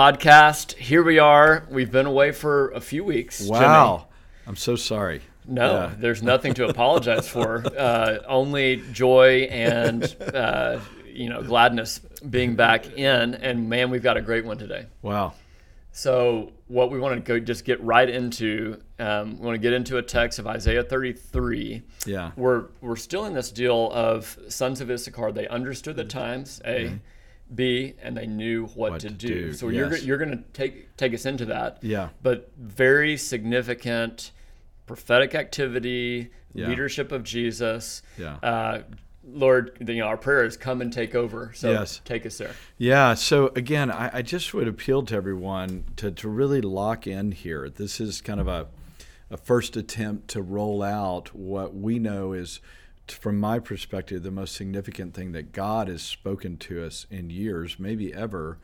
[0.00, 0.74] podcast.
[0.74, 1.66] Here we are.
[1.70, 3.40] We've been away for a few weeks.
[3.40, 3.96] Wow.
[3.96, 4.10] Jimmy.
[4.46, 5.22] I'm so sorry.
[5.46, 5.94] No, Yeah.
[5.98, 7.64] there's nothing to apologize for.
[7.76, 10.04] Uh, only joy and
[10.34, 13.34] uh, you know gladness being back in.
[13.36, 14.84] And man, we've got a great one today.
[15.00, 15.32] Wow.
[15.92, 19.72] So what we want to go just get right into, um, we want to get
[19.72, 21.82] into a text of Isaiah 33.
[22.04, 22.32] Yeah.
[22.36, 25.32] We're we're still in this deal of sons of Issachar.
[25.32, 26.60] They understood the times.
[26.66, 26.98] A,
[27.54, 29.28] B, and they knew what, What to to do.
[29.28, 31.78] do, So you're you're going to take take us into that.
[31.82, 32.08] Yeah.
[32.22, 34.32] But very significant
[34.86, 36.68] prophetic activity, Yeah.
[36.68, 38.02] leadership of Jesus.
[38.18, 38.36] Yeah.
[38.42, 38.82] Uh,
[39.28, 41.50] Lord, you know, our prayer is come and take over.
[41.54, 42.00] So Yes.
[42.04, 42.52] take us there.
[42.78, 43.14] Yeah.
[43.14, 47.68] So again, I, I just would appeal to everyone to, to really lock in here.
[47.68, 48.68] This is kind of a,
[49.30, 52.60] a first attempt to roll out what we know is,
[53.10, 57.78] from my perspective, the most significant thing that God has spoken to us in years,
[57.78, 58.58] maybe ever,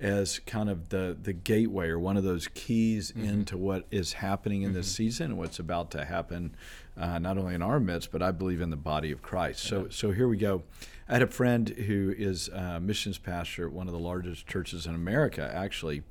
[0.00, 3.28] as kind of the, the gateway or one of those keys mm-hmm.
[3.28, 4.96] into what is happening in this mm-hmm.
[4.96, 6.54] season, and what's about to happen,
[6.98, 9.62] uh, not only in our midst, but I believe in the body of Christ.
[9.62, 10.64] So, so here we go.
[11.08, 14.84] I had a friend who is a missions pastor at one of the largest churches
[14.84, 16.02] in America, actually.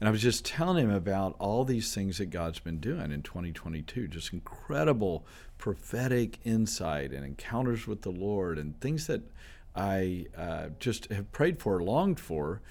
[0.00, 3.22] And I was just telling him about all these things that God's been doing in
[3.22, 5.26] 2022, just incredible
[5.58, 9.22] prophetic insight and encounters with the Lord and things that
[9.74, 12.62] I uh, just have prayed for, longed for.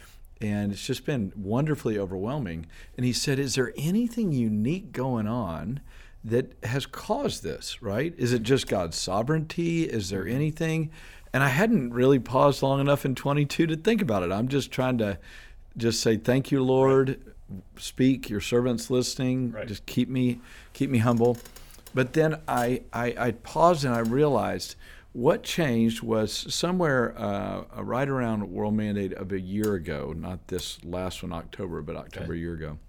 [0.42, 2.66] And it's just been wonderfully overwhelming.
[2.98, 5.82] And he said, Is there anything unique going on?
[6.26, 8.14] That has caused this, right?
[8.18, 9.84] Is it just God's sovereignty?
[9.84, 10.90] Is there anything?
[11.32, 14.32] And I hadn't really paused long enough in 22 to think about it.
[14.32, 15.20] I'm just trying to
[15.78, 17.20] just say thank you, Lord.
[17.78, 19.52] Speak, your servant's listening.
[19.52, 19.68] Right.
[19.68, 20.40] Just keep me
[20.74, 21.38] keep me humble.
[21.94, 24.76] But then I, I I paused and I realized
[25.14, 30.48] what changed was somewhere uh, uh, right around World Mandate of a year ago, not
[30.48, 32.80] this last one October, but October a year ago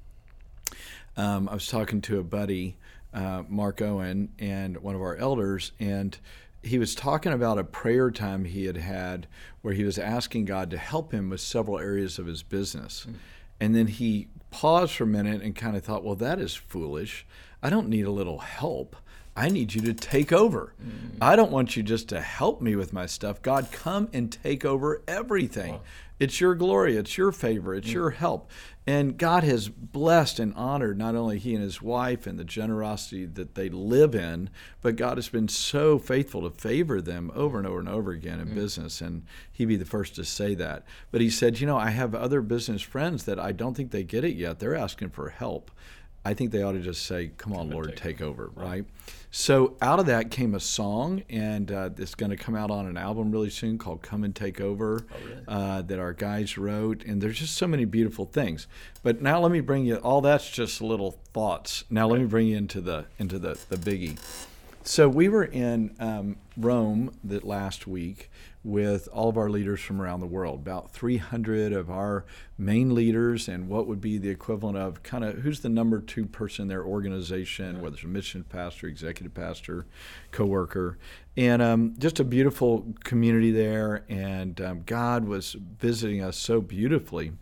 [1.17, 2.77] um, I was talking to a buddy,
[3.17, 6.17] uh, Mark Owen, and one of our elders, and
[6.63, 9.27] he was talking about a prayer time he had had
[9.63, 13.05] where he was asking God to help him with several areas of his business.
[13.05, 13.13] Hmm.
[13.59, 17.25] And then he paused for a minute and kind of thought, well, that is foolish.
[17.63, 18.97] I don't need a little help.
[19.35, 20.75] I need you to take over.
[20.79, 21.17] Hmm.
[21.21, 23.41] I don't want you just to help me with my stuff.
[23.41, 25.81] God, come and take over everything.
[26.19, 27.95] It's your glory, it's your favor, it's hmm.
[27.95, 28.51] your help.
[28.89, 33.27] And God has blessed and honored not only he and his wife and the generosity
[33.27, 34.49] that they live in,
[34.81, 38.39] but God has been so faithful to favor them over and over and over again
[38.39, 38.55] in mm.
[38.55, 39.01] business.
[39.01, 40.85] And he'd be the first to say that.
[41.11, 44.05] But he said, You know, I have other business friends that I don't think they
[44.05, 44.61] get it yet.
[44.61, 45.73] They're asking for help.
[46.27, 48.85] I think they ought to just say, "Come on, Lord, take, over." Right.
[49.31, 52.87] So out of that came a song, and uh, it's going to come out on
[52.87, 55.07] an album really soon called "Come and Take Over,"
[55.47, 57.05] uh, that our guys wrote.
[57.05, 58.67] And there's just so many beautiful things.
[59.05, 59.97] But now let me bring you.
[59.97, 61.85] All that's just little thoughts.
[61.91, 64.19] Now let me bring you into the into the the biggie.
[64.83, 68.31] So we were in um, Rome that last week
[68.67, 72.25] with all of our leaders from around the world, about 300 of our
[72.59, 76.27] main leaders, and what would be the equivalent of kind of who's the number two
[76.27, 79.87] person in their organization, whether it's a mission pastor, executive pastor,
[80.33, 80.99] coworker,
[81.37, 84.05] and um, just a beautiful community there.
[84.09, 87.33] And um, God was visiting us so beautifully.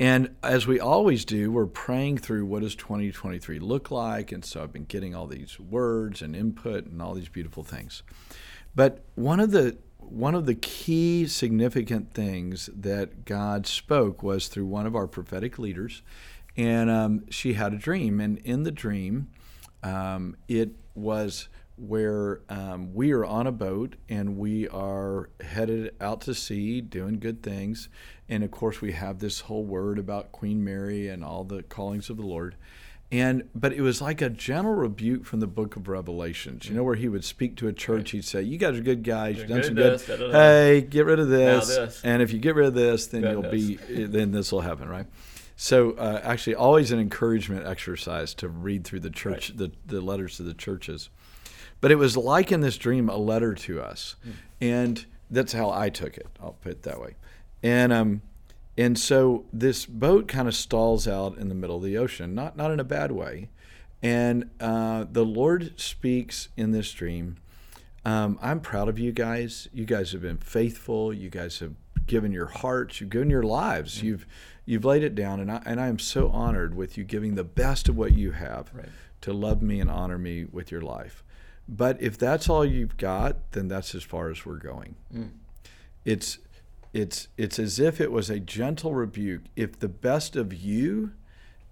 [0.00, 4.32] And as we always do, we're praying through what does 2023 look like.
[4.32, 8.02] And so I've been getting all these words and input and all these beautiful things.
[8.74, 14.66] But one of the one of the key significant things that God spoke was through
[14.66, 16.02] one of our prophetic leaders,
[16.56, 19.28] and um, she had a dream, and in the dream,
[19.82, 26.20] um, it was where um, we are on a boat and we are headed out
[26.20, 27.88] to sea doing good things.
[28.28, 32.10] And of course, we have this whole word about Queen Mary and all the callings
[32.10, 32.54] of the Lord.
[33.14, 36.68] And but it was like a gentle rebuke from the book of Revelations.
[36.68, 39.04] You know, where he would speak to a church, he'd say, "You guys are good
[39.04, 39.38] guys.
[39.38, 39.92] You've done some good.
[39.92, 40.32] this, da, da, da.
[40.32, 41.68] Hey, get rid of this.
[41.68, 42.00] this.
[42.02, 43.76] And if you get rid of this, then you'll be.
[43.76, 44.10] this.
[44.10, 45.06] Then this will happen, right?"
[45.54, 50.38] So uh, actually, always an encouragement exercise to read through the church, the, the letters
[50.38, 51.08] to the churches.
[51.80, 54.16] But it was like in this dream a letter to us,
[54.60, 56.26] and that's how I took it.
[56.42, 57.14] I'll put it that way.
[57.62, 58.22] And um,
[58.76, 62.56] And so this boat kind of stalls out in the middle of the ocean, not
[62.56, 63.50] not in a bad way.
[64.02, 67.36] And uh, the Lord speaks in this dream.
[68.04, 69.68] Um, I'm proud of you guys.
[69.72, 71.12] You guys have been faithful.
[71.12, 71.72] You guys have
[72.06, 73.00] given your hearts.
[73.00, 73.98] You've given your lives.
[73.98, 74.06] Mm-hmm.
[74.06, 74.26] You've
[74.66, 77.44] you've laid it down, and I and I am so honored with you giving the
[77.44, 78.88] best of what you have right.
[79.22, 81.22] to love me and honor me with your life.
[81.66, 84.96] But if that's all you've got, then that's as far as we're going.
[85.14, 85.30] Mm.
[86.04, 86.38] It's
[86.94, 89.42] it's it's as if it was a gentle rebuke.
[89.56, 91.12] If the best of you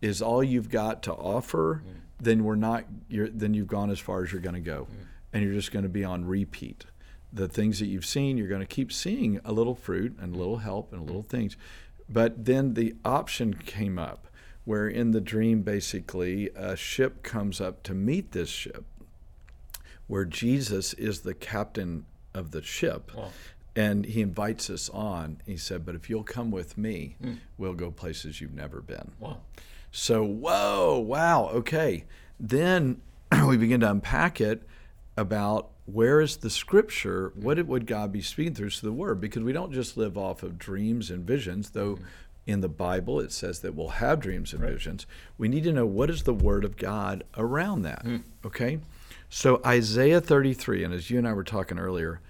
[0.02, 2.00] is all you've got to offer, mm.
[2.20, 2.84] then we're not.
[3.08, 5.06] You're, then you've gone as far as you're going to go, mm.
[5.32, 6.86] and you're just going to be on repeat.
[7.32, 10.38] The things that you've seen, you're going to keep seeing a little fruit and a
[10.38, 11.56] little help and a little things,
[12.06, 14.26] but then the option came up
[14.64, 18.84] where in the dream, basically, a ship comes up to meet this ship,
[20.08, 22.04] where Jesus is the captain
[22.34, 23.12] of the ship.
[23.16, 23.30] Wow
[23.74, 25.40] and he invites us on.
[25.46, 27.38] He said, "But if you'll come with me, mm.
[27.58, 29.38] we'll go places you've never been." Wow.
[29.90, 32.04] So, whoa, wow, okay.
[32.40, 33.02] Then
[33.46, 34.62] we begin to unpack it
[35.18, 37.32] about where is the scripture?
[37.34, 39.20] What would God be speaking through to the Word?
[39.20, 41.96] Because we don't just live off of dreams and visions, though.
[41.96, 42.04] Mm-hmm.
[42.44, 44.72] In the Bible, it says that we'll have dreams and right.
[44.72, 45.06] visions.
[45.38, 48.04] We need to know what is the Word of God around that.
[48.04, 48.22] Mm.
[48.44, 48.80] Okay?
[49.28, 52.20] So, Isaiah 33, and as you and I were talking earlier,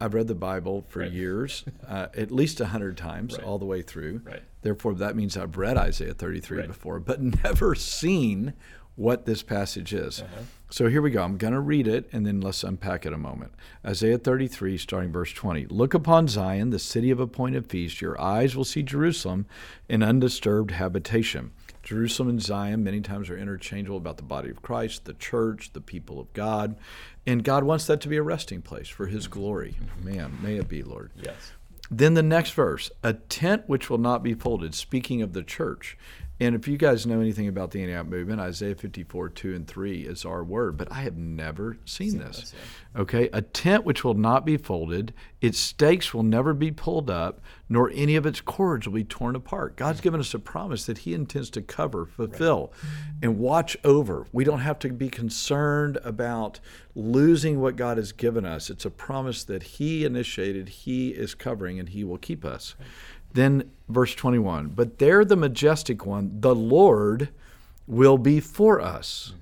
[0.00, 1.10] I've read the Bible for right.
[1.10, 3.46] years, uh, at least a hundred times, right.
[3.46, 4.20] all the way through.
[4.24, 4.42] Right.
[4.62, 8.52] Therefore, that means I've read Isaiah 33 before, but never seen
[8.96, 10.22] what this passage is.
[10.22, 10.42] Uh-huh.
[10.68, 11.22] So here we go.
[11.22, 13.52] I'm going to read it, and then let's unpack it a moment.
[13.84, 15.66] Isaiah 33, starting verse 20.
[15.66, 18.00] Look upon Zion, the city of appointed feast.
[18.00, 19.46] Your eyes will see Jerusalem,
[19.88, 21.52] an undisturbed habitation.
[21.86, 25.80] Jerusalem and Zion many times are interchangeable about the body of Christ, the church, the
[25.80, 26.74] people of God.
[27.24, 29.76] And God wants that to be a resting place for His glory.
[30.02, 31.12] Man, may it be, Lord.
[31.14, 31.52] Yes.
[31.88, 35.96] Then the next verse a tent which will not be folded, speaking of the church.
[36.38, 40.02] And if you guys know anything about the Antioch movement, Isaiah 54, 2 and 3
[40.02, 42.52] is our word, but I have never seen, seen this.
[42.54, 43.00] yeah.
[43.00, 47.40] Okay, a tent which will not be folded, its stakes will never be pulled up,
[47.68, 49.76] nor any of its cords will be torn apart.
[49.76, 53.14] God's given us a promise that He intends to cover, fulfill, right.
[53.22, 54.26] and watch over.
[54.32, 56.60] We don't have to be concerned about
[56.94, 58.70] losing what God has given us.
[58.70, 62.76] It's a promise that He initiated, He is covering, and He will keep us.
[62.78, 62.88] Right.
[63.36, 67.28] Then, verse 21 But there the majestic one, the Lord,
[67.86, 69.34] will be for us,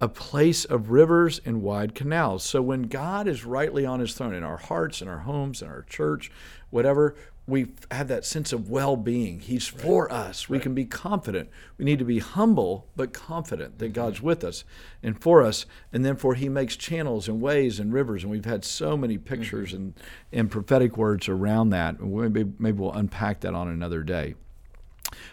[0.00, 2.42] a place of rivers and wide canals.
[2.42, 5.68] So, when God is rightly on his throne in our hearts, in our homes, in
[5.68, 6.32] our church,
[6.70, 9.40] whatever, we have that sense of well-being.
[9.40, 9.82] He's right.
[9.82, 10.48] for us.
[10.48, 10.62] We right.
[10.62, 11.50] can be confident.
[11.76, 13.94] We need to be humble but confident that mm-hmm.
[13.94, 14.64] God's with us
[15.02, 15.66] and for us.
[15.92, 18.22] And then for He makes channels and ways and rivers.
[18.22, 19.76] And we've had so many pictures mm-hmm.
[19.76, 19.94] and,
[20.32, 22.00] and prophetic words around that.
[22.00, 24.34] Maybe, maybe we'll unpack that on another day.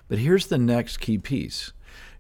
[0.10, 1.72] But here's the next key piece.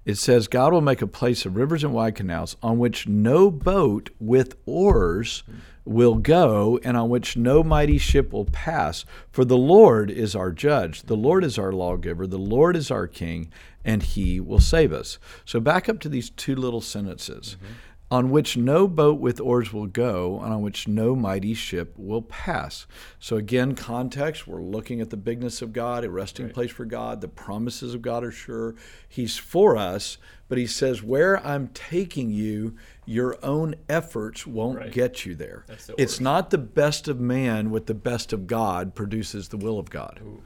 [0.03, 3.51] It says, God will make a place of rivers and wide canals on which no
[3.51, 9.05] boat with oars mm-hmm will go, and on which no mighty ship will pass.
[9.31, 13.07] For the Lord is our judge, the Lord is our lawgiver, the Lord is our
[13.07, 13.51] king,
[13.83, 15.17] and he will save us.
[15.43, 17.57] So back up to these two little sentences.
[17.57, 17.73] Mm-hmm
[18.11, 22.21] on which no boat with oars will go, and on which no mighty ship will
[22.21, 22.85] pass.
[23.19, 26.53] So, again, context we're looking at the bigness of God, a resting right.
[26.53, 27.21] place for God.
[27.21, 28.75] The promises of God are sure.
[29.07, 30.17] He's for us,
[30.49, 34.91] but He says, Where I'm taking you, your own efforts won't right.
[34.91, 35.65] get you there.
[35.67, 39.79] The it's not the best of man with the best of God produces the will
[39.79, 40.19] of God.
[40.21, 40.43] Ooh.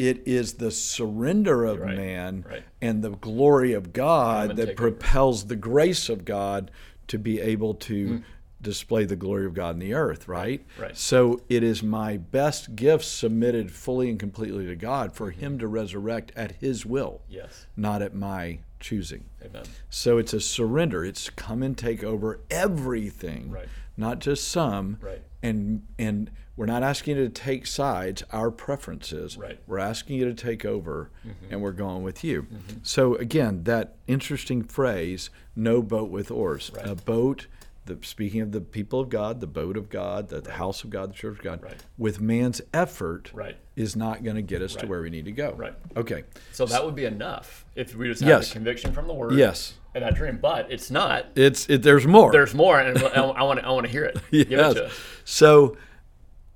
[0.00, 2.62] It is the surrender of right, man right.
[2.80, 5.48] and the glory of God that propels over.
[5.50, 6.70] the grace of God
[7.08, 8.22] to be able to mm.
[8.62, 10.64] display the glory of God in the earth, right?
[10.78, 10.96] Right.
[10.96, 15.40] So it is my best gift submitted fully and completely to God for mm-hmm.
[15.40, 17.66] Him to resurrect at His will, yes.
[17.76, 19.26] not at my choosing.
[19.44, 19.64] Amen.
[19.90, 21.04] So it's a surrender.
[21.04, 23.68] It's come and take over everything, right.
[24.00, 24.98] Not just some.
[25.00, 25.22] Right.
[25.42, 26.30] And and
[26.60, 29.38] we're not asking you to take sides, our preferences.
[29.38, 29.58] Right.
[29.66, 31.46] We're asking you to take over, mm-hmm.
[31.50, 32.42] and we're going with you.
[32.42, 32.78] Mm-hmm.
[32.82, 36.70] So, again, that interesting phrase, no boat with oars.
[36.74, 36.86] Right.
[36.86, 37.46] A boat,
[37.86, 40.90] the, speaking of the people of God, the boat of God, the, the house of
[40.90, 41.76] God, the church of God, right.
[41.98, 43.56] with man's effort right.
[43.76, 45.52] is not going to get us to where we need to go.
[45.52, 45.74] Right.
[45.96, 46.24] Okay.
[46.52, 48.48] So that would be enough if we just have yes.
[48.48, 49.32] the conviction from the Word.
[49.32, 49.74] Yes.
[49.94, 51.26] And that dream, but it's not.
[51.34, 52.30] It's it, there's more.
[52.30, 54.18] There's more, and I want to I want to hear it.
[54.30, 54.46] yes.
[54.46, 54.92] Give it to us.
[55.24, 55.76] So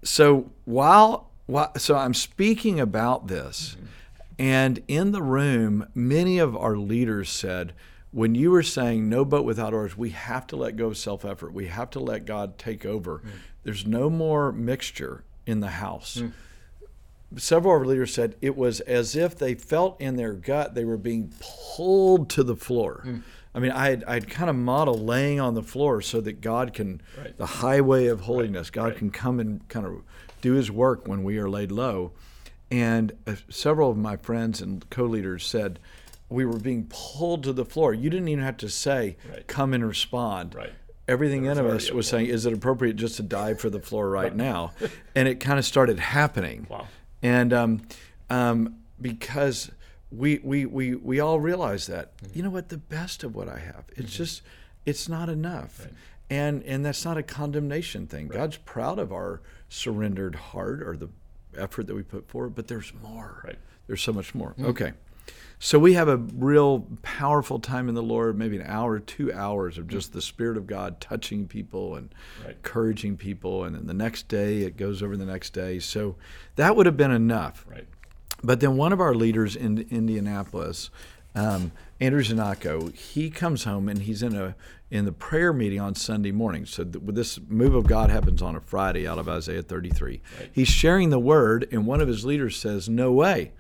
[0.04, 3.86] so while, while so I'm speaking about this, mm-hmm.
[4.38, 7.72] and in the room, many of our leaders said,
[8.14, 11.24] when you were saying no boat without oars, we have to let go of self
[11.24, 11.52] effort.
[11.52, 13.18] We have to let God take over.
[13.18, 13.30] Mm.
[13.64, 16.18] There's no more mixture in the house.
[16.18, 16.32] Mm.
[17.36, 20.84] several of our leaders said it was as if they felt in their gut they
[20.84, 23.00] were being pulled to the floor.
[23.02, 23.18] Hmm.
[23.56, 26.72] I mean, I had, I'd kind of modeled laying on the floor so that God
[26.72, 27.36] can, Right.
[27.36, 28.96] the highway of holiness, God right.
[28.96, 30.02] can come and kind of
[30.40, 32.12] do his work when we are laid low.
[32.70, 35.78] And uh, several of my friends and co leaders said,
[36.34, 37.94] we were being pulled to the floor.
[37.94, 39.46] You didn't even have to say, Right.
[39.46, 40.54] come and respond.
[40.54, 40.72] Right.
[41.06, 44.08] Everything in of us was saying, is it appropriate just to dive for the floor
[44.08, 44.72] right now?
[45.14, 46.66] And it kind of started happening.
[46.68, 46.88] Wow.
[47.22, 47.82] And um,
[48.30, 49.70] um, because
[50.10, 52.36] we, we, we, we all realize that, Mm-hmm.
[52.38, 54.42] you know what, the best of what I have, it's just,
[54.86, 55.86] it's not enough.
[56.30, 58.28] And, and that's not a condemnation thing.
[58.28, 61.08] God's proud of our surrendered heart or the
[61.56, 63.42] effort that we put forward, but there's more.
[63.44, 63.58] Right.
[63.86, 64.54] There's so much more.
[64.60, 64.92] Okay.
[65.58, 69.78] So we have a real powerful time in the Lord, maybe an hour, two hours
[69.78, 72.14] of just the Spirit of God touching people and
[72.44, 72.50] Right.
[72.56, 73.64] encouraging people.
[73.64, 75.78] And then the next day, it goes over the next day.
[75.78, 76.16] So
[76.56, 77.64] that would have been enough.
[77.70, 77.86] Right.
[78.42, 80.90] But then one of our leaders in Indianapolis,
[81.34, 84.54] um, Andrew Zanacco, he comes home and he's in a
[84.90, 86.66] in the prayer meeting on Sunday morning.
[86.66, 90.20] So th- this move of God happens on a Friday out of Isaiah 33.
[90.52, 93.52] He's sharing the word, and one of his leaders says, "No way."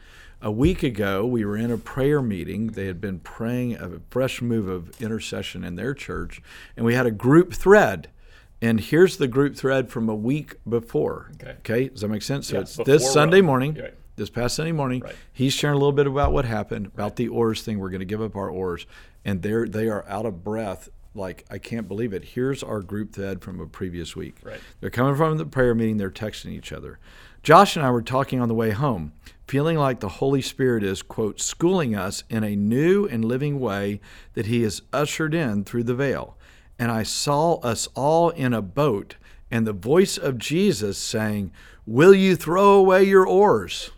[0.44, 2.66] A week ago, we were in a prayer meeting.
[2.66, 6.42] They had been praying a fresh move of intercession in their church,
[6.76, 8.08] and we had a group thread.
[8.60, 11.30] And here's the group thread from a week before.
[11.36, 11.52] Okay.
[11.60, 12.48] Okay, does that make sense?
[12.48, 13.94] So Yeah, it's this Sunday morning Right.
[14.16, 15.00] this past Sunday morning.
[15.00, 15.14] Right.
[15.32, 17.78] He's sharing a little bit about what happened, about the oars thing.
[17.78, 18.84] We're going to give up our oars,
[19.24, 20.90] and they're they are out of breath.
[21.14, 22.22] Like I can't believe it.
[22.22, 24.36] Here's our group thread from a previous week.
[24.42, 24.60] Right.
[24.80, 25.96] They're coming from the prayer meeting.
[25.96, 26.98] They're texting each other.
[27.42, 29.12] Josh and I were talking on the way home,
[29.46, 34.00] feeling like the Holy Spirit is quote schooling us in a new and living way
[34.34, 36.36] that He has ushered in through the veil.
[36.78, 39.16] And I saw us all in a boat,
[39.50, 41.52] and the voice of Jesus saying,
[41.86, 43.90] "Will you throw away your oars?"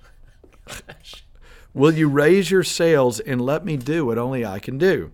[1.73, 5.12] Will you raise your sails and let me do what only I can do?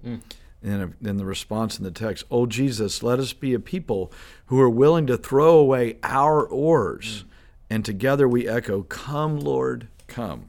[0.63, 4.13] And then the response in the text, Oh Jesus, let us be a people
[4.47, 7.25] who are willing to throw away our oars.
[7.69, 10.49] And together we echo, Come, Lord, come.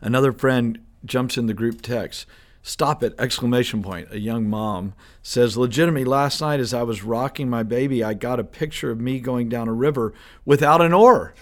[0.00, 2.26] Another friend jumps in the group text.
[2.62, 3.14] Stop it!
[3.18, 4.08] Exclamation point.
[4.10, 8.40] A young mom says, Legitimately, last night as I was rocking my baby, I got
[8.40, 10.14] a picture of me going down a river
[10.46, 11.34] without an oar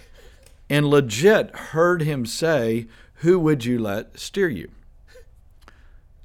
[0.69, 4.71] and legit heard him say, Who would you let steer you?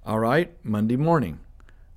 [0.06, 1.40] All right, Monday morning,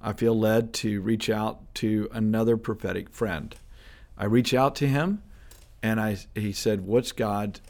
[0.02, 3.54] I feel led to reach out to another prophetic friend.
[4.18, 5.22] I reach out to him
[5.82, 7.60] and I, he said, What's God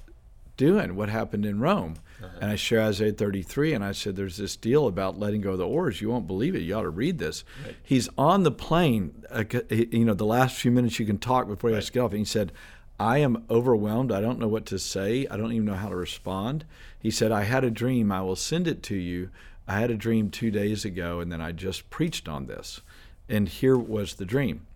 [0.61, 0.95] doing?
[0.95, 1.95] What happened in Rome?
[2.39, 5.59] And I share Isaiah 33, and I said, There's this deal about letting go of
[5.59, 6.03] the oars.
[6.03, 6.61] You won't believe it.
[6.61, 7.45] You ought to read this.
[7.83, 11.71] He's on the plane, uh, you know, the last few minutes you can talk before
[11.71, 12.11] he has to get off.
[12.11, 12.53] And he said,
[12.99, 14.13] I am overwhelmed.
[14.13, 15.27] I don't know what to say.
[15.31, 16.67] I don't even know how to respond.
[16.99, 18.13] He said, I had a dream.
[18.13, 19.31] I will send it to you.
[19.67, 22.83] I had a dream two days ago, and then I just preached on this.
[23.31, 24.67] And here was the dream.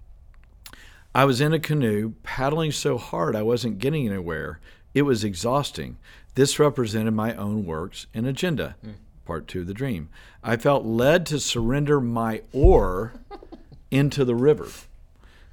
[1.15, 4.61] I was in a canoe paddling so hard I wasn't getting anywhere.
[4.95, 5.99] It was exhausting.
[6.35, 8.77] This represented my own works and agenda.
[8.81, 8.93] Hmm.
[9.25, 10.09] Part two of the dream.
[10.43, 13.15] I felt led to surrender my oar
[13.91, 14.69] into the river.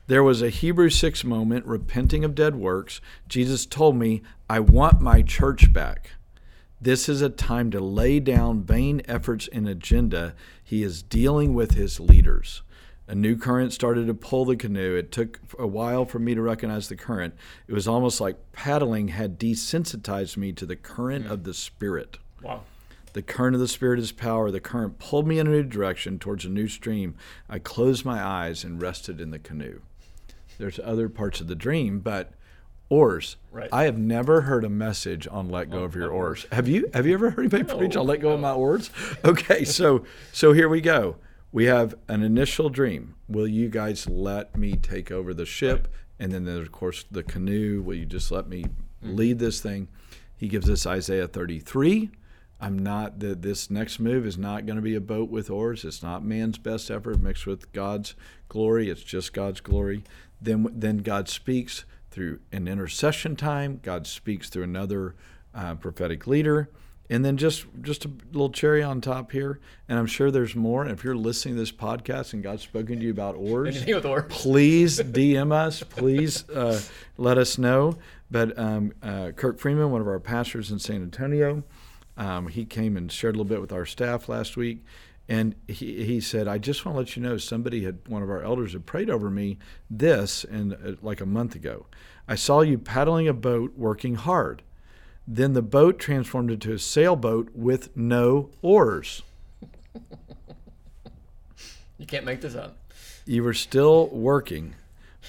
[0.07, 2.99] There was a Hebrew 6 moment, repenting of dead works.
[3.29, 6.11] Jesus told me, I want my church back.
[6.81, 10.33] This is a time to lay down vain efforts and agenda.
[10.61, 12.63] He is dealing with his leaders.
[13.07, 14.95] A new current started to pull the canoe.
[14.95, 17.33] It took a while for me to recognize the current.
[17.67, 22.19] It was almost like paddling had desensitized me to the current of the Spirit.
[22.41, 22.61] Wow.
[23.13, 24.49] The current of the Spirit is power.
[24.49, 27.15] The current pulled me in a new direction towards a new stream.
[27.49, 29.81] I closed my eyes and rested in the canoe.
[30.57, 32.31] There's other parts of the dream, but
[32.87, 33.37] oars.
[33.51, 33.69] Right.
[33.71, 36.45] I have never heard a message on let go of your oars.
[36.51, 36.89] Have you?
[36.93, 38.91] Have you ever heard anybody preach on let go of my oars?
[39.25, 41.15] Okay, so so here we go.
[41.51, 43.15] We have an initial dream.
[43.27, 45.87] Will you guys let me take over the ship?
[46.19, 47.81] And then there's of course the canoe.
[47.81, 48.65] Will you just let me
[49.01, 49.87] lead this thing?
[50.37, 52.11] He gives us Isaiah 33.
[52.59, 55.83] I'm not the, this next move is not going to be a boat with oars.
[55.83, 58.13] It's not man's best effort mixed with God's
[58.49, 58.89] glory.
[58.89, 60.03] It's just God's glory.
[60.39, 63.79] Then then God speaks through an intercession time.
[63.81, 65.15] God speaks through another
[65.55, 66.69] uh, prophetic leader.
[67.11, 70.81] And then just just a little cherry on top here, and I'm sure there's more.
[70.83, 73.95] And if you're listening to this podcast and God's spoken to you about oars, Anything
[73.95, 74.23] with oars.
[74.29, 75.83] please DM us.
[75.83, 76.79] Please uh,
[77.17, 77.97] let us know.
[78.31, 81.63] But um, uh, Kirk Freeman, one of our pastors in San Antonio,
[82.15, 84.85] um, he came and shared a little bit with our staff last week.
[85.27, 88.29] And he, he said, I just want to let you know somebody had, one of
[88.29, 91.87] our elders had prayed over me this and uh, like a month ago.
[92.27, 94.61] I saw you paddling a boat working hard.
[95.33, 99.21] Then the boat transformed into a sailboat with no oars.
[101.97, 102.75] You can't make this up.
[103.25, 104.75] You were still working,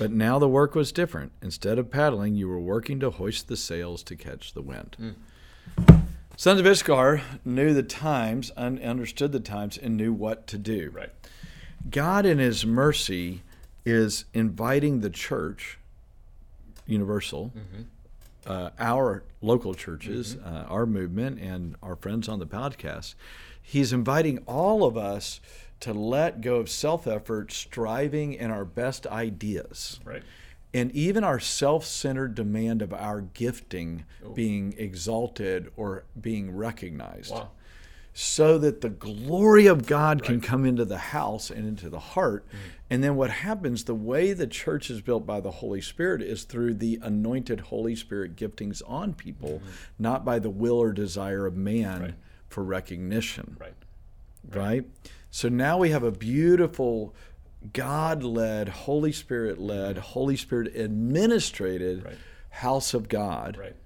[0.01, 1.31] but now the work was different.
[1.41, 4.97] Instead of paddling, you were working to hoist the sails to catch the wind.
[4.99, 6.03] Mm.
[6.37, 10.91] Sons of Issachar knew the times, un- understood the times, and knew what to do.
[10.93, 11.11] Right.
[11.89, 13.43] God, in His mercy,
[13.85, 15.79] is inviting the church,
[16.89, 17.83] universal, mm-hmm.
[18.47, 23.15] Uh, our local churches, uh, our movement, and our friends on the podcast.
[23.61, 25.41] He's inviting all of us
[25.81, 30.01] to let go of self effort, striving, and our best ideas.
[30.05, 30.23] Right.
[30.75, 37.51] And even our self centered demand of our gifting being exalted or being recognized Wow.
[38.14, 42.47] So that the glory of God can come into the house and into the heart.
[42.50, 42.57] Mm.
[42.90, 46.45] And then what happens, the way the church is built by the Holy Spirit is
[46.45, 49.62] through the anointed Holy Spirit giftings on people,
[49.99, 52.02] not by the will or desire of man Mm-hmm.
[52.04, 52.14] Right.
[52.49, 53.57] for recognition.
[53.59, 53.75] Right.
[54.52, 54.85] Right?
[55.31, 57.14] So now we have a beautiful
[57.73, 62.09] God led, Holy Spirit led, Holy Spirit administrated Mm-hmm.
[62.09, 62.19] Right.
[62.50, 63.76] house of God Right.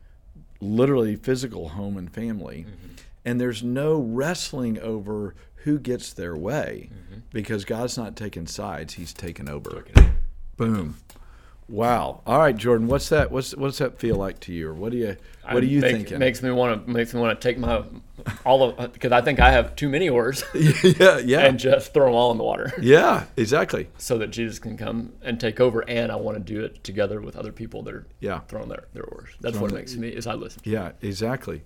[0.61, 2.67] literally physical home and family.
[2.69, 2.93] Mm-hmm.
[3.27, 7.21] And there's no wrestling over who gets their way Mm-hmm.
[7.33, 9.85] because God's not taking sides, he's taking over.
[10.57, 10.97] Boom.
[11.69, 12.23] Wow.
[12.25, 14.99] All right, Jordan, what's that what's what's that feel like to you or what do
[14.99, 15.17] you
[15.51, 16.19] what are you make, thinking?
[16.21, 17.83] Makes me want to makes me want to take my
[18.45, 21.41] all of because I think I have too many oars yeah, yeah.
[21.41, 23.89] and just throw them all in the water yeah, exactly.
[23.99, 25.81] so that Jesus can come and take over.
[25.91, 28.41] And I want to do it together with other people that are Yeah.
[28.47, 29.31] throwing their, their oars.
[29.41, 30.63] That's what it makes me as I listen.
[30.65, 31.65] Yeah, exactly.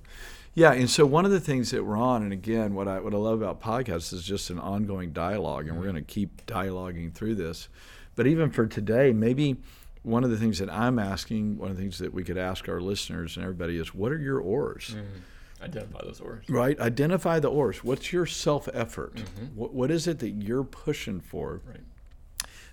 [0.54, 3.14] Yeah, and so one of the things that we're on, and again, what I what
[3.14, 5.92] I love about podcasts is just an ongoing dialogue, and we're mm-hmm.
[5.92, 7.68] going to keep dialoguing through this.
[8.16, 9.58] But even for today, maybe
[10.02, 12.68] one of the things that I'm asking, one of the things that we could ask
[12.68, 14.94] our listeners and everybody is, what are your oars?
[14.96, 15.64] Mm-hmm.
[15.64, 16.48] Identify those oars.
[16.48, 16.80] Right?
[16.80, 17.84] Identify the oars.
[17.84, 19.16] What's your self effort?
[19.16, 19.44] Mm-hmm.
[19.54, 21.60] What, what is it that you're pushing for?
[21.66, 21.80] Right.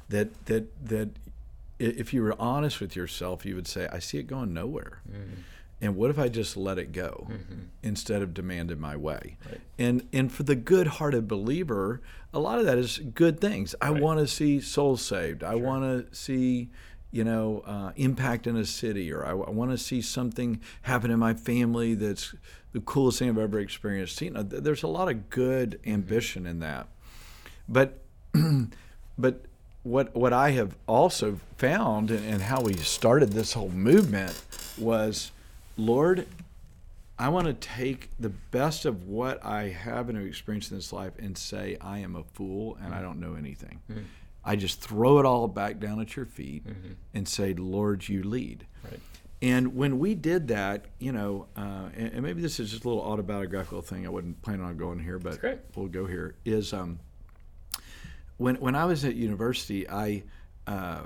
[0.09, 1.09] That that that
[1.79, 5.01] if you were honest with yourself, you would say, I see it going nowhere.
[5.79, 7.27] And what if I just let it go
[7.83, 9.37] instead of demanding my way?
[9.47, 9.61] Right.
[9.77, 12.01] And and for the good-hearted believer,
[12.33, 13.75] a lot of that is good things.
[13.81, 14.01] I Right.
[14.01, 15.43] want to see souls saved.
[15.43, 16.69] I want to see,
[17.11, 21.19] you know, uh, impact in a city, or I, want to see something happen in
[21.19, 22.33] my family that's
[22.73, 24.19] the coolest thing I've ever experienced.
[24.21, 26.87] You know, th- there's a lot of good ambition in that,
[27.69, 27.99] but
[29.17, 29.45] but
[29.83, 34.41] what what I have also found and, and how we started this whole movement
[34.77, 35.31] was,
[35.77, 36.27] Lord,
[37.19, 40.91] I want to take the best of what I have and have experienced in this
[40.91, 43.79] life and say I am a fool and I don't know anything.
[44.43, 46.65] I just throw it all back down at your feet
[47.13, 48.65] and say, Lord, you lead.
[48.83, 48.99] Right.
[49.41, 52.87] And when we did that, you know, uh, and, and maybe this is just a
[52.87, 54.05] little autobiographical thing.
[54.05, 55.33] I wasn't planning on going here, but
[55.75, 56.35] we'll go here.
[56.43, 56.99] Is um,
[58.37, 60.23] when when I was at university, I
[60.65, 61.01] uh,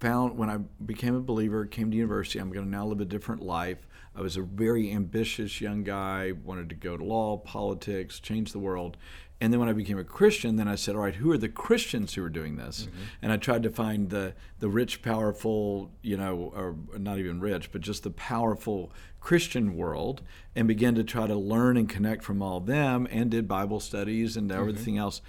[0.00, 3.04] found when I became a believer, came to university, I'm going to now live a
[3.04, 3.86] different life.
[4.14, 8.58] I was a very ambitious young guy, wanted to go to law, politics, change the
[8.58, 8.96] world.
[9.38, 11.50] And then when I became a Christian, then I said, all right, who are the
[11.50, 12.84] Christians who are doing this?
[12.84, 12.98] Mm-hmm.
[13.20, 17.70] And I tried to find the the rich, powerful, you know, or not even rich,
[17.70, 20.22] but just the powerful Christian world,
[20.54, 23.80] and began to try to learn and connect from all of them, and did Bible
[23.80, 24.58] studies and mm-hmm.
[24.58, 25.20] everything else.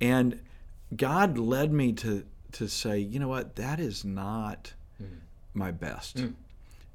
[0.00, 0.40] And
[0.96, 4.72] God led me to to say, you know what, that is not
[5.54, 6.24] my best.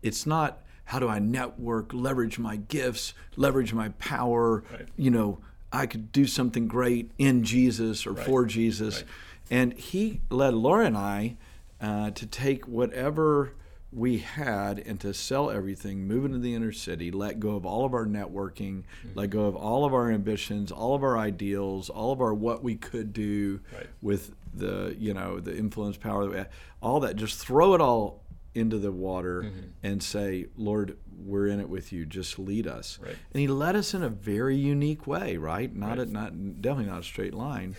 [0.01, 4.87] It's not how do I network, leverage my gifts, leverage my power, Right.
[4.95, 5.39] you know,
[5.71, 8.97] I could do something great in Jesus or for Jesus.
[9.01, 9.05] Right.
[9.49, 11.35] And he led Laura and I
[11.81, 13.51] uh, to take whatever
[13.91, 17.85] we had and to sell everything, move into the inner city, let go of all
[17.85, 18.83] of our networking,
[19.15, 22.63] let go of all of our ambitions, all of our ideals, all of our what
[22.63, 23.87] we could do Right.
[24.01, 26.49] with the you know the influence power that we have,
[26.81, 27.15] all that.
[27.15, 28.23] Just throw it all
[28.53, 29.59] into the water Mm-hmm.
[29.83, 32.05] and say, Lord, we're in it with you.
[32.05, 32.97] Just lead us.
[33.01, 33.15] Right.
[33.33, 35.73] And He led us in a very unique way, right?
[35.73, 36.07] Not Right.
[36.07, 37.75] a not definitely not a straight line,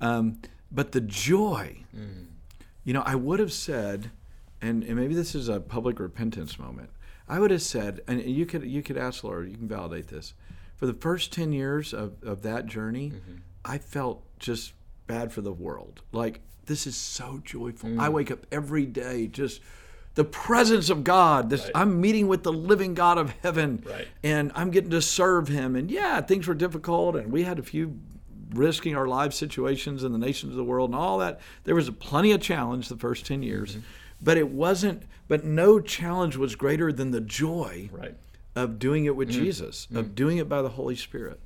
[0.00, 1.84] um, but the joy.
[1.96, 2.24] Mm-hmm.
[2.84, 4.10] You know, I would have said,
[4.60, 6.90] and, and maybe this is a public repentance moment.
[7.28, 10.34] I would have said, and you could you could ask Lord, you can validate this.
[10.76, 13.36] For the first ten years of, of that journey, Mm-hmm.
[13.64, 14.72] I felt just
[15.06, 16.00] bad for the world.
[16.12, 17.90] Like this is so joyful.
[17.90, 18.00] Mm.
[18.00, 19.60] I wake up every day just
[20.14, 21.50] the presence of God.
[21.50, 21.72] This Right.
[21.74, 24.08] I'm meeting with the living God of heaven, Right.
[24.22, 25.76] and I'm getting to serve Him.
[25.76, 27.98] And yeah, things were difficult, and we had a few
[28.54, 31.40] risking our lives situations in the nations of the world and all that.
[31.64, 33.80] There was plenty of challenge the first ten years, Mm-hmm.
[34.20, 35.04] But it wasn't.
[35.26, 38.16] But no challenge was greater than the joy Right.
[38.56, 39.44] of doing it with mm-hmm.
[39.44, 40.14] Jesus, of mm-hmm.
[40.14, 41.40] doing it by the Holy Spirit.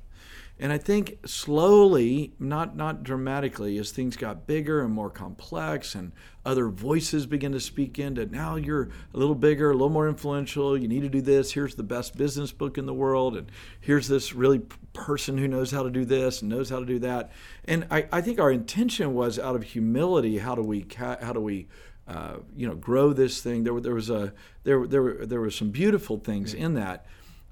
[0.59, 6.11] And I think slowly, not not dramatically, as things got bigger and more complex, and
[6.45, 10.77] other voices began to speak into now you're a little bigger, a little more influential.
[10.77, 11.51] You need to do this.
[11.51, 14.61] Here's the best business book in the world, and here's this really
[14.93, 17.31] person who knows how to do this and knows how to do that.
[17.65, 20.37] And I, I think our intention was out of humility.
[20.37, 21.67] How do we how do we
[22.07, 23.63] uh, you know grow this thing?
[23.63, 26.59] There, there was a there there were, there were some beautiful things mm.
[26.59, 27.05] in that,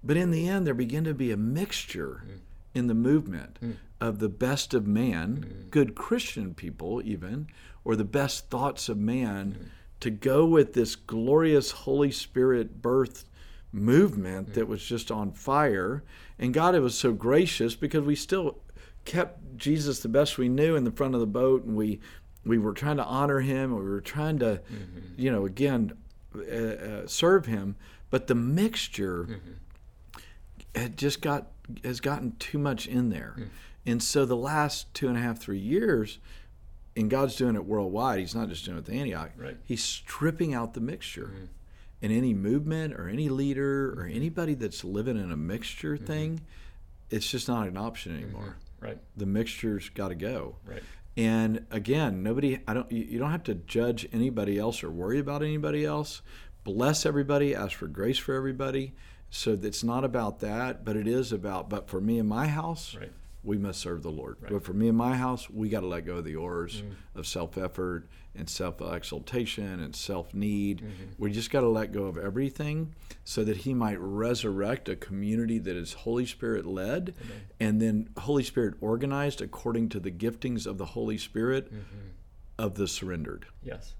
[0.04, 2.40] but in the end, there began to be a mixture mm.
[2.74, 3.76] in the movement mm.
[4.00, 7.48] of the best of man, good Christian people, even,
[7.84, 13.26] or the best thoughts of man, to go with this glorious Holy Spirit birth
[13.72, 16.04] movement that was just on fire.
[16.38, 18.58] And God, it was so gracious because we still
[19.06, 22.00] kept Jesus the best we knew in the front of the boat, and we
[22.46, 25.00] we were trying to honor him, we were trying to, mm-hmm.
[25.18, 25.94] you know, again,
[26.36, 27.76] uh, uh, serve him.
[28.10, 30.22] But the mixture mm-hmm.
[30.74, 31.48] it just got
[31.84, 33.36] has gotten too much in there.
[33.38, 33.48] Mm.
[33.86, 36.20] And so the last two and a half, three years,
[36.96, 38.20] and God's doing it worldwide.
[38.20, 39.32] He's not just doing it with Antioch.
[39.38, 39.58] Right.
[39.64, 41.32] He's stripping out the mixture.
[41.34, 41.46] Mm-hmm.
[42.04, 46.42] And any movement or any leader or anybody that's living in a mixture thing,
[47.12, 48.58] it's just not an option anymore.
[48.80, 48.98] Right.
[49.16, 50.56] The mixture's got to go.
[50.66, 50.82] Right.
[51.18, 52.60] And again, nobody.
[52.68, 52.92] I don't.
[52.92, 56.22] You don't have to judge anybody else or worry about anybody else.
[56.64, 57.54] Bless everybody.
[57.54, 58.94] Ask for grace for everybody.
[59.30, 61.70] So it's not about that, but it is about.
[61.70, 63.12] But for me and my house, Right.
[63.44, 64.38] We must serve the Lord.
[64.48, 67.20] But for me and my house, we got to let go of the oars mm-hmm.
[67.20, 70.82] of self-effort and self-exaltation and self-need.
[70.82, 71.04] Mm-hmm.
[71.18, 75.58] We just got to let go of everything so that He might resurrect a community
[75.60, 77.16] that is Holy Spirit led,
[77.60, 82.10] and then Holy Spirit organized according to the giftings of the Holy Spirit mm-hmm.
[82.60, 83.48] of the surrendered.
[83.64, 83.96] Yes.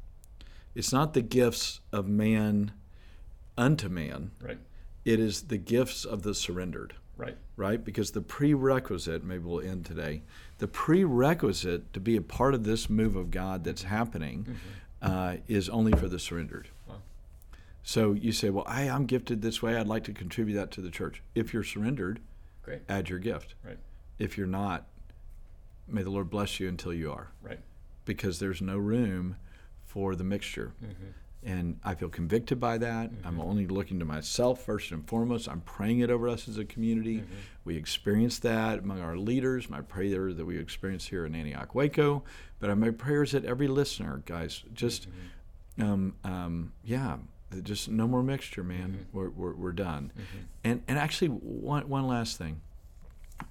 [0.76, 2.72] It's not the gifts of man
[3.58, 4.32] unto man.
[4.42, 4.60] Right.
[5.04, 7.38] It is the gifts of the surrendered Right.
[7.56, 7.84] right?
[7.84, 10.24] Because the prerequisite, maybe we'll end today,
[10.58, 14.48] the prerequisite to be a part of this move of God that's happening
[15.02, 16.68] uh, is only for the surrendered.
[16.88, 16.96] Wow.
[17.84, 19.76] So you say, well, I, I'm gifted this way.
[19.78, 21.22] I'd like to contribute that to the church.
[21.36, 22.20] If you're surrendered,
[22.64, 22.82] Great.
[22.90, 23.54] add your gift.
[23.64, 23.78] Right.
[24.20, 24.88] If you're not,
[25.88, 27.60] may the Lord bless you until you are, Right.
[28.06, 29.36] because there's no room
[29.86, 30.74] for the mixture.
[31.44, 33.10] And I feel convicted by that.
[33.26, 35.50] I'm only looking to myself first and foremost.
[35.50, 37.24] I'm praying it over us as a community.
[37.66, 39.68] We experience that among our leaders.
[39.70, 42.24] My prayer that we experience here in Antioch Waco,
[42.60, 45.08] but my prayers that every listener, guys, just,
[45.80, 47.18] um, um, yeah,
[47.64, 49.08] just no more mixture, man.
[49.12, 50.12] We're, we're, we're done.
[50.64, 52.62] And and actually, one one last thing.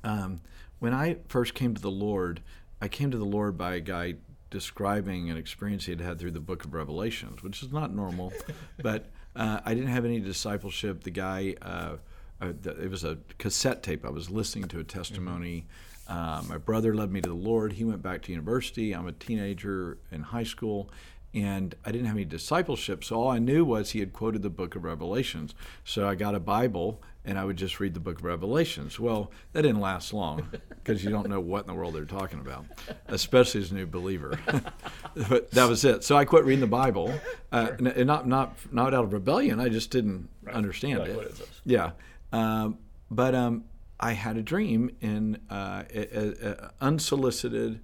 [0.04, 0.40] Um,
[0.78, 2.40] when I first came to the Lord,
[2.80, 4.14] I came to the Lord by a guy
[4.50, 8.32] describing an experience he had had through the book of Revelations, which is not normal,
[8.82, 11.04] but uh, I didn't have any discipleship.
[11.04, 11.96] The guy, uh,
[12.40, 14.04] uh, it was a cassette tape.
[14.04, 15.66] I was listening to a testimony.
[16.08, 17.72] Uh, my brother led me to the Lord.
[17.74, 18.92] He went back to university.
[18.92, 20.90] I'm a teenager in high school.
[21.32, 24.50] And I didn't have any discipleship, so all I knew was he had quoted the
[24.50, 25.54] book of Revelations.
[25.84, 28.98] So I got a Bible and I would just read the book of Revelations.
[28.98, 32.40] Well, that didn't last long because you don't know what in the world they're talking
[32.40, 32.64] about,
[33.08, 34.38] especially as a new believer.
[35.28, 36.02] but that was it.
[36.02, 37.12] So I quit reading the Bible,
[37.52, 39.60] uh, and and not not not out of rebellion.
[39.60, 41.48] I just didn't understand Like, it.
[41.64, 41.90] Yeah,
[42.32, 42.78] um,
[43.10, 43.64] but um,
[43.98, 47.80] I had a dream in uh, a, a, a unsolicited.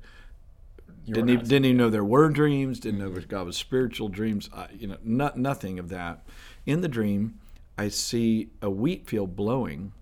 [1.07, 2.81] Didn't even, didn't even know there were dreams.
[2.81, 4.51] Didn't know God was spiritual dreams.
[4.53, 6.27] I, you know, not, nothing of that.
[6.67, 7.39] In the dream,
[7.79, 9.93] I see a wheat field blowing,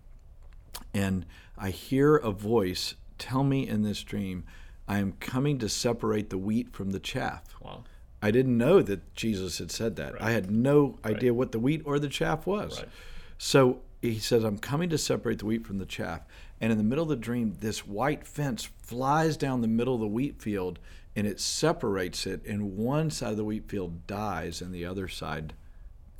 [0.94, 1.26] and
[1.58, 4.44] I hear a voice tell me in this dream,
[4.88, 7.84] "I am coming to separate the wheat from the chaff." Wow.
[8.22, 10.20] I didn't know that Jesus had said that.
[10.22, 12.78] I had no idea what the wheat or the chaff was.
[12.78, 12.88] Right.
[13.36, 16.22] So he says, I'm coming to separate the wheat from the chaff.
[16.60, 20.00] And in the middle of the dream, this white fence flies down the middle of
[20.00, 20.78] the wheat field
[21.16, 22.44] and it separates it.
[22.44, 25.54] And one side of the wheat field dies and the other side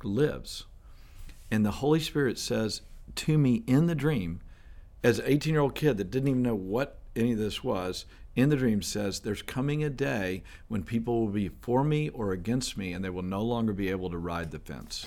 [0.03, 0.65] lives.
[1.51, 2.81] And the Holy Spirit says
[3.15, 4.41] to me in the dream,
[5.03, 8.05] as an 18 year old kid that didn't even know what any of this was,
[8.35, 12.31] in the dream says, There's coming a day when people will be for me or
[12.31, 15.05] against me, and they will no longer be able to ride the fence.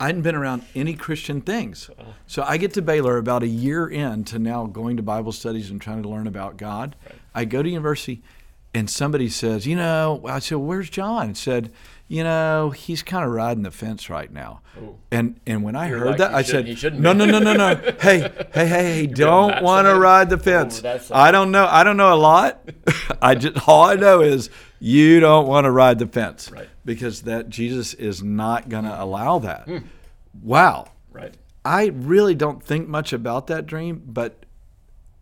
[0.00, 1.90] I hadn't been around any Christian things.
[2.26, 5.70] So I get to Baylor about a year in to now going to Bible studies
[5.70, 6.96] and trying to learn about God.
[7.34, 8.22] I go to university
[8.74, 11.26] and somebody says, you know, I said, where's John?
[11.26, 11.72] And said,
[12.06, 14.62] you know, he's kind of riding the fence right now.
[14.78, 14.96] Ooh.
[15.10, 16.66] And and when I You're heard like, that, I said,
[17.00, 17.74] no, no, no, no, no.
[18.00, 18.20] hey,
[18.52, 20.82] hey, hey, hey, don't want to ride the fence.
[21.12, 21.66] I don't know.
[21.70, 22.68] I don't know a lot.
[23.22, 26.68] I just all I know is you don't want to ride the fence Right.
[26.84, 29.68] because that Jesus is not going to allow that.
[30.42, 30.88] Wow.
[31.12, 31.34] Right.
[31.64, 34.46] I really don't think much about that dream, but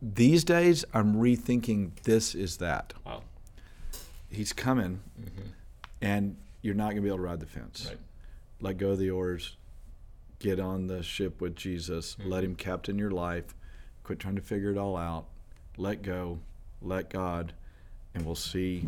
[0.00, 2.94] these days I'm rethinking this is that.
[3.04, 3.22] Wow.
[4.30, 5.00] He's coming,
[6.02, 7.86] and you're not going to be able to ride the fence.
[7.88, 7.98] Right.
[8.60, 9.56] Let go of the oars,
[10.38, 12.30] get on the ship with Jesus, Mm-hmm.
[12.30, 13.54] let Him captain your life,
[14.04, 15.26] quit trying to figure it all out,
[15.76, 16.38] let go,
[16.82, 17.52] let God,
[18.14, 18.84] and we'll see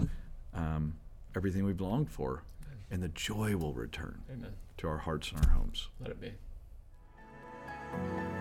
[0.55, 0.95] um,
[1.37, 2.43] everything we've longed for,
[2.91, 4.53] and the joy will return Amen.
[4.79, 5.89] to our hearts and our homes.
[6.01, 6.33] Let it be.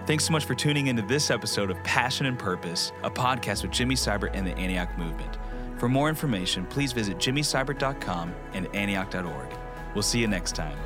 [0.06, 3.72] Thanks so much for tuning into this episode of Passion and Purpose, a podcast with
[3.72, 5.38] Jimmy Seibert and the Antioch Movement.
[5.80, 9.58] For more information, please visit jimmyseibert.com and antioch.org.
[9.94, 10.78] We'll see you next time.